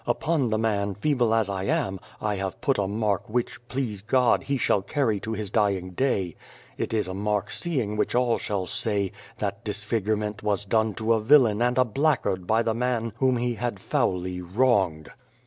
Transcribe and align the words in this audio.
Upon 0.07 0.47
the 0.47 0.57
man, 0.57 0.95
feeble 0.95 1.31
as 1.31 1.47
I 1.47 1.65
am, 1.65 1.99
I 2.19 2.37
have 2.37 2.59
put 2.59 2.79
a 2.79 2.87
mark 2.87 3.29
which, 3.29 3.67
please 3.67 4.01
God, 4.01 4.41
he 4.45 4.57
shall 4.57 4.81
carry 4.81 5.19
to 5.19 5.33
his 5.33 5.51
dying 5.51 5.91
day. 5.91 6.35
It 6.75 6.91
is 6.91 7.07
a 7.07 7.13
mark 7.13 7.51
seeing 7.51 7.97
which 7.97 8.15
all 8.15 8.39
shall 8.39 8.65
say," 8.65 9.11
That 9.37 9.63
disfigurement 9.63 10.41
was 10.41 10.65
done 10.65 10.95
to 10.95 11.13
a 11.13 11.21
villain 11.21 11.61
and 11.61 11.77
a 11.77 11.85
blackguard 11.85 12.47
by. 12.47 12.63
the 12.63 12.73
man 12.73 13.13
whom 13.17 13.37
he 13.37 13.53
had 13.53 13.79
foully 13.79 14.41
wronged." 14.41 15.11